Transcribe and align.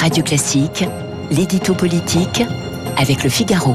Radio 0.00 0.24
Classique, 0.24 0.86
l'édito 1.30 1.74
politique 1.74 2.42
avec 2.96 3.22
le 3.22 3.28
Figaro. 3.28 3.74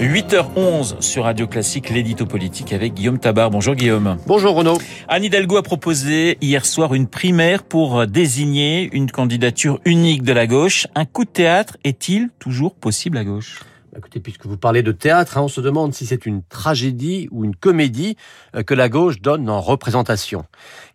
8h11 0.00 1.02
sur 1.02 1.24
Radio 1.24 1.46
Classique, 1.46 1.90
l'édito 1.90 2.24
politique 2.24 2.72
avec 2.72 2.94
Guillaume 2.94 3.18
Tabar. 3.18 3.50
Bonjour 3.50 3.74
Guillaume. 3.74 4.16
Bonjour 4.26 4.54
Renaud. 4.54 4.78
Anne 5.06 5.24
Hidalgo 5.24 5.58
a 5.58 5.62
proposé 5.62 6.38
hier 6.40 6.64
soir 6.64 6.94
une 6.94 7.06
primaire 7.06 7.62
pour 7.62 8.06
désigner 8.06 8.88
une 8.94 9.10
candidature 9.10 9.78
unique 9.84 10.22
de 10.22 10.32
la 10.32 10.46
gauche. 10.46 10.86
Un 10.94 11.04
coup 11.04 11.26
de 11.26 11.30
théâtre 11.30 11.76
est-il 11.84 12.30
toujours 12.38 12.74
possible 12.74 13.18
à 13.18 13.24
gauche? 13.24 13.60
Écoutez, 13.94 14.20
puisque 14.20 14.46
vous 14.46 14.56
parlez 14.56 14.82
de 14.82 14.92
théâtre, 14.92 15.36
hein, 15.36 15.42
on 15.42 15.48
se 15.48 15.60
demande 15.60 15.92
si 15.92 16.06
c'est 16.06 16.24
une 16.24 16.42
tragédie 16.42 17.28
ou 17.30 17.44
une 17.44 17.54
comédie 17.54 18.16
euh, 18.54 18.62
que 18.62 18.72
la 18.72 18.88
gauche 18.88 19.20
donne 19.20 19.50
en 19.50 19.60
représentation. 19.60 20.46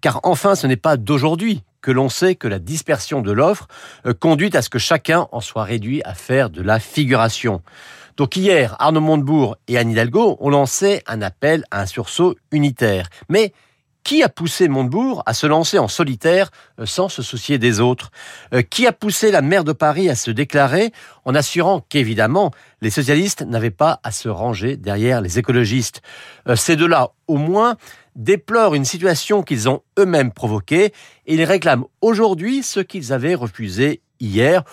Car 0.02 0.21
enfin, 0.23 0.55
ce 0.55 0.66
n'est 0.66 0.75
pas 0.75 0.98
d'aujourd'hui 0.98 1.61
que 1.82 1.91
l'on 1.91 2.09
sait 2.09 2.36
que 2.36 2.48
la 2.48 2.59
dispersion 2.59 3.21
de 3.21 3.32
l'offre 3.32 3.68
euh, 4.05 4.13
conduit 4.13 4.55
à 4.55 4.61
ce 4.61 4.70
que 4.70 4.80
chacun 4.80 5.27
en 5.31 5.41
soit 5.41 5.63
réduit 5.63 6.02
à 6.03 6.13
faire 6.13 6.49
de 6.49 6.62
la 6.62 6.80
figuration. 6.80 7.62
Donc 8.17 8.35
hier, 8.35 8.76
Arnaud 8.80 9.02
Montebourg 9.02 9.58
et 9.67 9.77
Anne 9.77 9.91
Hidalgo 9.91 10.38
ont 10.39 10.49
lancé 10.49 11.02
un 11.08 11.22
appel 11.22 11.63
à 11.72 11.81
un 11.81 11.86
sursaut 11.86 12.36
unitaire. 12.52 13.08
Mais 13.30 13.53
qui 14.03 14.23
a 14.23 14.29
poussé 14.29 14.67
Montebourg 14.67 15.23
à 15.25 15.33
se 15.33 15.47
lancer 15.47 15.77
en 15.77 15.87
solitaire 15.87 16.51
euh, 16.79 16.85
sans 16.85 17.09
se 17.09 17.21
soucier 17.21 17.57
des 17.57 17.79
autres? 17.79 18.11
Euh, 18.53 18.61
Qui 18.61 18.87
a 18.87 18.91
poussé 18.91 19.31
la 19.31 19.41
maire 19.41 19.63
de 19.63 19.73
Paris 19.73 20.09
à 20.09 20.15
se 20.15 20.31
déclarer 20.31 20.91
en 21.25 21.35
assurant 21.35 21.81
qu'évidemment 21.87 22.51
les 22.81 22.89
socialistes 22.89 23.43
n'avaient 23.43 23.69
pas 23.69 23.99
à 24.03 24.11
se 24.11 24.29
ranger 24.29 24.77
derrière 24.77 25.21
les 25.21 25.39
écologistes? 25.39 26.01
Euh, 26.47 26.55
Ces 26.55 26.75
deux-là, 26.75 27.11
au 27.27 27.37
moins, 27.37 27.77
déplorent 28.15 28.75
une 28.75 28.85
situation 28.85 29.43
qu'ils 29.43 29.69
ont 29.69 29.81
eux-mêmes 29.97 30.31
provoquée 30.31 30.93
et 31.25 31.35
ils 31.35 31.43
réclament 31.43 31.85
aujourd'hui 32.02 32.63
ce 32.63 32.79
qu'ils 32.79 33.13
avaient 33.13 33.35
refusé 33.35 34.02
hier. 34.19 34.63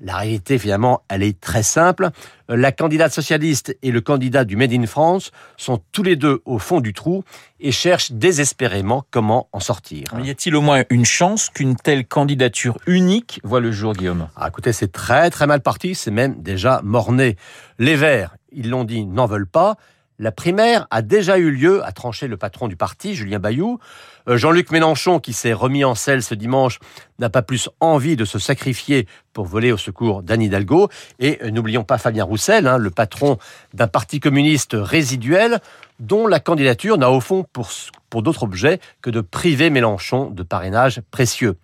La 0.00 0.16
réalité, 0.16 0.58
finalement, 0.58 1.02
elle 1.08 1.22
est 1.22 1.40
très 1.40 1.62
simple. 1.62 2.10
La 2.48 2.72
candidate 2.72 3.12
socialiste 3.12 3.76
et 3.82 3.92
le 3.92 4.00
candidat 4.00 4.44
du 4.44 4.56
Made 4.56 4.72
in 4.72 4.86
France 4.86 5.30
sont 5.56 5.80
tous 5.92 6.02
les 6.02 6.16
deux 6.16 6.42
au 6.44 6.58
fond 6.58 6.80
du 6.80 6.92
trou 6.92 7.22
et 7.60 7.70
cherchent 7.70 8.10
désespérément 8.10 9.04
comment 9.10 9.48
en 9.52 9.60
sortir. 9.60 10.06
Y 10.22 10.30
a-t-il 10.30 10.56
au 10.56 10.60
moins 10.60 10.82
une 10.90 11.04
chance 11.04 11.48
qu'une 11.48 11.76
telle 11.76 12.06
candidature 12.06 12.76
unique 12.86 13.40
voit 13.44 13.60
le 13.60 13.70
jour, 13.70 13.92
Guillaume? 13.92 14.28
Ah, 14.36 14.48
Écoutez, 14.48 14.72
c'est 14.72 14.90
très 14.90 15.30
très 15.30 15.46
mal 15.46 15.60
parti, 15.60 15.94
c'est 15.94 16.10
même 16.10 16.42
déjà 16.42 16.80
morné. 16.82 17.36
Les 17.78 17.94
Verts, 17.94 18.36
ils 18.52 18.70
l'ont 18.70 18.84
dit, 18.84 19.06
n'en 19.06 19.26
veulent 19.26 19.46
pas. 19.46 19.76
La 20.20 20.30
primaire 20.30 20.86
a 20.90 21.02
déjà 21.02 21.38
eu 21.38 21.50
lieu, 21.50 21.84
a 21.84 21.90
tranché 21.90 22.28
le 22.28 22.36
patron 22.36 22.68
du 22.68 22.76
parti, 22.76 23.16
Julien 23.16 23.40
Bayou. 23.40 23.80
Euh, 24.28 24.36
Jean-Luc 24.36 24.70
Mélenchon, 24.70 25.18
qui 25.18 25.32
s'est 25.32 25.52
remis 25.52 25.84
en 25.84 25.96
selle 25.96 26.22
ce 26.22 26.36
dimanche, 26.36 26.78
n'a 27.18 27.30
pas 27.30 27.42
plus 27.42 27.68
envie 27.80 28.14
de 28.14 28.24
se 28.24 28.38
sacrifier 28.38 29.08
pour 29.32 29.44
voler 29.44 29.72
au 29.72 29.76
secours 29.76 30.22
d'Anne 30.22 30.42
Hidalgo. 30.42 30.88
Et 31.18 31.40
euh, 31.42 31.50
n'oublions 31.50 31.82
pas 31.82 31.98
Fabien 31.98 32.22
Roussel, 32.22 32.68
hein, 32.68 32.78
le 32.78 32.90
patron 32.90 33.38
d'un 33.72 33.88
parti 33.88 34.20
communiste 34.20 34.76
résiduel, 34.78 35.58
dont 35.98 36.28
la 36.28 36.38
candidature 36.38 36.96
n'a 36.96 37.10
au 37.10 37.20
fond 37.20 37.44
pour, 37.52 37.68
pour 38.08 38.22
d'autres 38.22 38.44
objets 38.44 38.78
que 39.02 39.10
de 39.10 39.20
priver 39.20 39.68
Mélenchon 39.68 40.30
de 40.30 40.44
parrainage 40.44 41.02
précieux. 41.10 41.56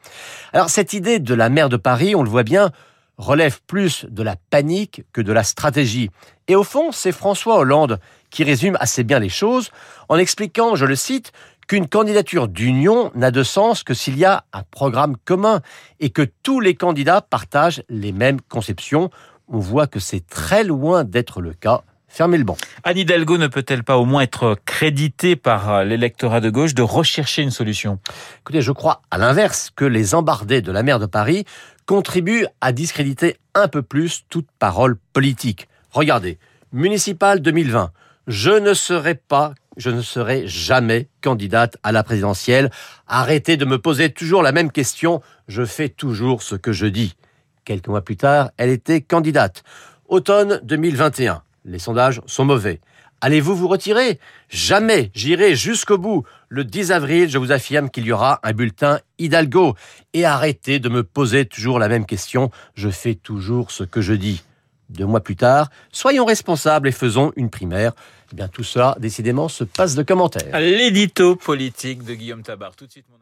Alors 0.53 0.71
cette 0.71 0.93
idée 0.93 1.21
de 1.21 1.35
la 1.35 1.51
maire 1.51 1.69
de 1.69 1.77
Paris, 1.77 2.17
on 2.17 2.25
le 2.25 2.31
voit 2.31 2.43
bien, 2.43 2.73
relève 3.17 3.61
plus 3.67 4.07
de 4.09 4.23
la 4.23 4.35
panique 4.51 5.05
que 5.13 5.21
de 5.21 5.33
la 5.33 5.45
stratégie. 5.45 6.11
Et 6.49 6.57
au 6.57 6.65
fond, 6.65 6.91
c'est 6.91 7.13
François 7.13 7.59
Hollande 7.59 8.01
qui 8.31 8.45
résume 8.45 8.77
assez 8.81 9.05
bien 9.05 9.19
les 9.19 9.29
choses 9.29 9.71
en 10.09 10.17
expliquant, 10.17 10.75
je 10.75 10.87
le 10.87 10.97
cite, 10.97 11.33
qu'une 11.69 11.87
candidature 11.87 12.49
d'union 12.49 13.13
n'a 13.15 13.31
de 13.31 13.45
sens 13.45 13.85
que 13.85 13.95
s'il 13.95 14.19
y 14.19 14.25
a 14.25 14.45
un 14.53 14.65
programme 14.73 15.17
commun 15.25 15.61
et 16.01 16.11
que 16.11 16.29
tous 16.43 16.59
les 16.59 16.75
candidats 16.75 17.21
partagent 17.21 17.85
les 17.89 18.11
mêmes 18.11 18.41
conceptions. 18.41 19.11
On 19.47 19.59
voit 19.59 19.87
que 19.87 20.01
c'est 20.01 20.27
très 20.27 20.65
loin 20.65 21.05
d'être 21.05 21.41
le 21.41 21.53
cas. 21.53 21.83
Fermez 22.09 22.39
le 22.39 22.45
banc. 22.45 22.57
Anne 22.83 22.99
Hidalgo 22.99 23.39
ne 23.39 23.47
peut-elle 23.47 23.85
pas 23.85 23.99
au 23.99 24.05
moins 24.05 24.23
être 24.23 24.59
créditée 24.67 25.37
par 25.37 25.85
l'électorat 25.85 26.41
de 26.41 26.51
gauche 26.51 26.75
de 26.75 26.83
rechercher 26.83 27.43
une 27.43 27.53
solution? 27.53 28.01
Écoutez, 28.41 28.63
je 28.63 28.73
crois 28.73 29.03
à 29.13 29.19
l'inverse 29.19 29.71
que 29.75 29.85
les 29.85 30.17
embardés 30.17 30.63
de 30.63 30.73
la 30.73 30.83
maire 30.83 30.99
de 30.99 31.07
Paris 31.07 31.45
contribuent 31.87 32.47
à 32.61 32.73
discréditer 32.73 33.37
un 33.55 33.69
peu 33.69 33.83
plus 33.83 34.25
toute 34.29 34.49
parole 34.59 34.97
politique. 35.13 35.69
Regardez, 35.93 36.41
municipal 36.73 37.41
2020, 37.41 37.93
je 38.31 38.53
ne 38.53 38.75
serai 38.75 39.17
pas, 39.17 39.55
je 39.77 39.91
ne 39.91 40.03
serai 40.03 40.47
jamais 40.47 41.09
candidate 41.21 41.77
à 41.83 41.91
la 41.91 42.05
présidentielle. 42.05 42.71
Arrêtez 43.09 43.57
de 43.57 43.65
me 43.65 43.81
poser 43.81 44.13
toujours 44.13 44.45
la 44.45 44.53
même 44.53 44.71
question. 44.71 45.21
Je 45.49 45.65
fais 45.65 45.89
toujours 45.89 46.41
ce 46.41 46.55
que 46.55 46.71
je 46.71 46.87
dis. 46.87 47.17
Quelques 47.65 47.89
mois 47.89 48.03
plus 48.03 48.17
tard, 48.17 48.53
elle 48.57 48.71
était 48.71 49.01
candidate. 49.01 49.65
Automne 50.07 50.61
2021. 50.63 51.43
Les 51.65 51.81
sondages 51.81 52.23
sont 52.27 52.45
mauvais. 52.45 52.81
Allez-vous 53.21 53.57
vous 53.57 53.67
retirer? 53.67 54.21
Jamais. 54.49 55.11
J'irai 55.13 55.57
jusqu'au 55.57 55.99
bout. 55.99 56.23
Le 56.49 56.63
10 56.63 56.93
avril, 56.93 57.29
je 57.29 57.39
vous 57.39 57.51
affirme 57.51 57.91
qu'il 57.91 58.07
y 58.07 58.13
aura 58.13 58.39
un 58.45 58.53
bulletin 58.53 59.01
Hidalgo. 59.19 59.75
Et 60.15 60.25
arrêtez 60.25 60.79
de 60.79 60.89
me 60.89 61.03
poser 61.03 61.47
toujours 61.47 61.81
la 61.81 61.89
même 61.89 62.07
question. 62.07 62.53
Je 62.77 62.91
fais 62.91 63.17
toujours 63.17 63.73
ce 63.73 63.83
que 63.83 64.01
je 64.01 64.15
dis. 64.15 64.45
Deux 64.91 65.07
mois 65.07 65.21
plus 65.21 65.37
tard, 65.37 65.71
soyons 65.93 66.25
responsables 66.25 66.89
et 66.89 66.93
faisons 66.93 67.33
une 67.37 67.49
primaire. 67.49 67.93
Eh 68.33 68.37
bien, 68.37 68.49
tout 68.49 68.65
ça, 68.65 68.97
décidément, 68.99 69.49
se 69.49 69.65
passe 69.65 69.95
de 69.95 70.03
commentaires. 70.03 70.59
L'édito 70.59 71.37
politique 71.37 72.05
de 72.05 72.15
Guillaume 72.15 72.43
Tabar. 72.43 72.75
Tout 72.75 72.87
de 72.87 72.91
suite, 72.91 73.07
mon 73.09 73.21